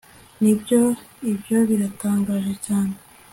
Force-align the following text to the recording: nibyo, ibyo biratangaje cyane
nibyo, 0.41 0.79
ibyo 1.31 1.57
biratangaje 1.69 2.53
cyane 2.65 2.93